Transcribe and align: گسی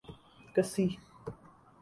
گسی 0.55 0.85